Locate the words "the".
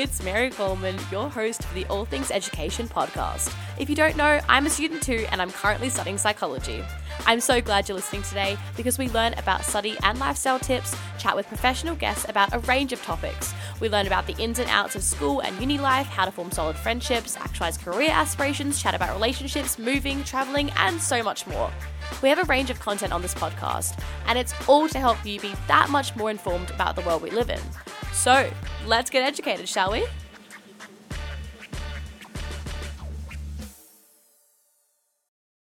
1.74-1.84, 14.26-14.34, 26.96-27.02